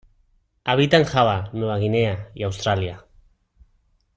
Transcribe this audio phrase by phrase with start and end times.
[0.63, 3.05] Habita en Java, Nueva Guinea y Australia.